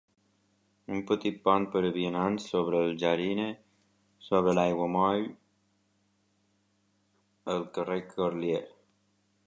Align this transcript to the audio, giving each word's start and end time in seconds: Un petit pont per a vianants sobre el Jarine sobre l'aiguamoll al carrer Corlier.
Un 0.93 1.01
petit 1.09 1.35
pont 1.47 1.67
per 1.75 1.81
a 1.89 1.91
vianants 1.97 2.47
sobre 2.53 2.79
el 2.85 2.95
Jarine 3.03 3.45
sobre 4.31 4.57
l'aiguamoll 4.59 5.31
al 7.55 7.65
carrer 7.77 8.01
Corlier. 8.17 8.67